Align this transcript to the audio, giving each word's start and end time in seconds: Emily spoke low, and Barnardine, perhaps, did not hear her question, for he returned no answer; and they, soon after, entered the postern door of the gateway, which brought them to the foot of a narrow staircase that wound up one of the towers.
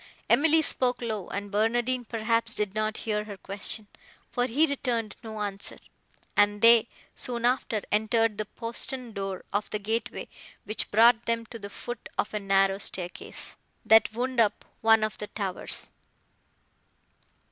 Emily 0.31 0.63
spoke 0.63 0.99
low, 0.99 1.27
and 1.27 1.51
Barnardine, 1.51 2.05
perhaps, 2.05 2.55
did 2.55 2.73
not 2.73 2.97
hear 3.05 3.25
her 3.25 3.37
question, 3.37 3.85
for 4.31 4.47
he 4.47 4.65
returned 4.65 5.15
no 5.23 5.41
answer; 5.41 5.77
and 6.35 6.63
they, 6.63 6.87
soon 7.15 7.45
after, 7.45 7.83
entered 7.91 8.39
the 8.39 8.45
postern 8.47 9.11
door 9.13 9.45
of 9.53 9.69
the 9.69 9.77
gateway, 9.77 10.27
which 10.63 10.89
brought 10.89 11.25
them 11.27 11.45
to 11.45 11.59
the 11.59 11.69
foot 11.69 12.09
of 12.17 12.33
a 12.33 12.39
narrow 12.39 12.79
staircase 12.79 13.55
that 13.85 14.11
wound 14.11 14.39
up 14.39 14.65
one 14.81 15.03
of 15.03 15.19
the 15.19 15.27
towers. 15.27 15.91